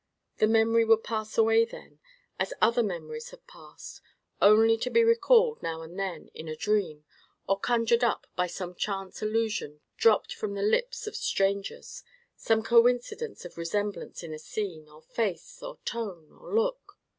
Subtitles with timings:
[0.37, 1.99] That memory would pass away then,
[2.39, 4.01] as other memories have passed;
[4.41, 7.05] only to be recalled, now and then, in a dream;
[7.47, 12.01] or conjured up by some chance allusion dropped from the lips of strangers,
[12.35, 16.97] some coincidence of resemblance in a scene, or face, or tone, or look.